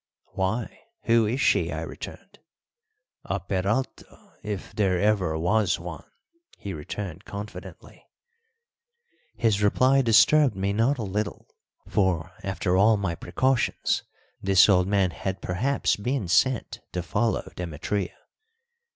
[0.33, 2.39] "Why, who is she?" I returned.
[3.23, 6.09] "A Peralta, if there ever was one,"
[6.57, 8.03] he returned confidently.
[9.35, 11.45] His reply disturbed me not a little,
[11.87, 14.01] for, after all my precautions,
[14.41, 18.17] this old man had perhaps been sent to follow Demetria.